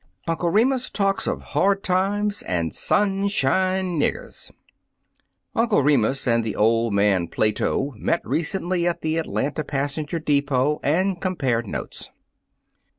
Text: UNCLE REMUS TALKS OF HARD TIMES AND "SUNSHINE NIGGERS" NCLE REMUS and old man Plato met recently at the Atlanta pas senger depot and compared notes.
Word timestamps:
UNCLE 0.27 0.49
REMUS 0.49 0.89
TALKS 0.89 1.27
OF 1.27 1.41
HARD 1.43 1.83
TIMES 1.83 2.41
AND 2.41 2.73
"SUNSHINE 2.73 3.99
NIGGERS" 3.99 4.51
NCLE 5.55 5.85
REMUS 5.85 6.25
and 6.25 6.55
old 6.55 6.91
man 6.91 7.27
Plato 7.27 7.91
met 7.95 8.25
recently 8.25 8.87
at 8.87 9.01
the 9.01 9.17
Atlanta 9.17 9.63
pas 9.63 9.93
senger 9.95 10.19
depot 10.25 10.79
and 10.81 11.21
compared 11.21 11.67
notes. 11.67 12.09